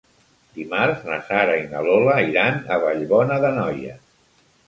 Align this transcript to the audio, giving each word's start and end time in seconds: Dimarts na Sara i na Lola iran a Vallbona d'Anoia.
Dimarts 0.59 1.03
na 1.09 1.17
Sara 1.27 1.57
i 1.65 1.67
na 1.73 1.83
Lola 1.89 2.15
iran 2.29 2.57
a 2.77 2.79
Vallbona 2.87 3.39
d'Anoia. 3.47 3.93